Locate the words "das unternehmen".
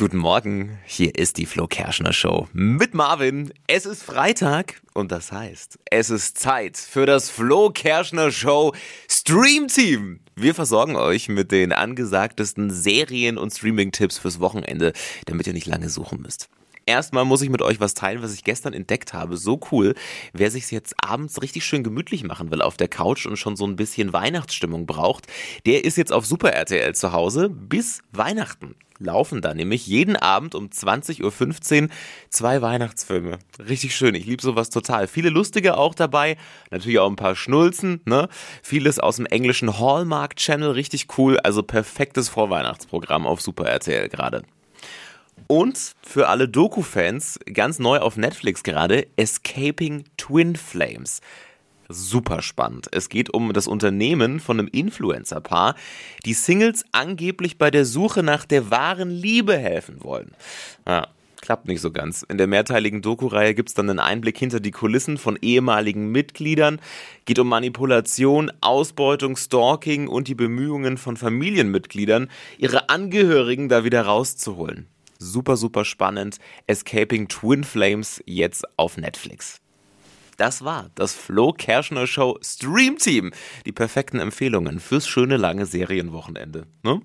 53.52-54.40